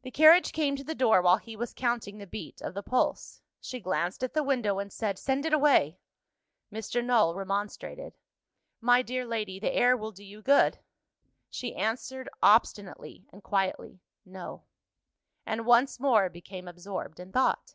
The 0.00 0.10
carriage 0.10 0.52
came 0.54 0.76
to 0.76 0.82
the 0.82 0.94
door 0.94 1.20
while 1.20 1.36
he 1.36 1.56
was 1.56 1.74
counting 1.74 2.16
the 2.16 2.26
beat 2.26 2.62
of 2.62 2.72
the 2.72 2.82
pulse. 2.82 3.42
She 3.60 3.80
glanced 3.80 4.24
at 4.24 4.32
the 4.32 4.42
window, 4.42 4.78
and 4.78 4.90
said, 4.90 5.18
"Send 5.18 5.44
it 5.44 5.52
away." 5.52 5.98
Mr. 6.72 7.04
Null 7.04 7.34
remonstrated. 7.34 8.16
"My 8.80 9.02
dear 9.02 9.26
lady, 9.26 9.60
the 9.60 9.74
air 9.74 9.94
will 9.94 10.10
do 10.10 10.24
you 10.24 10.40
good." 10.40 10.78
She 11.50 11.74
answered 11.76 12.30
obstinately 12.42 13.26
and 13.30 13.42
quietly, 13.42 14.00
"No" 14.24 14.62
and 15.44 15.66
once 15.66 16.00
more 16.00 16.30
became 16.30 16.66
absorbed 16.66 17.20
in 17.20 17.30
thought. 17.30 17.74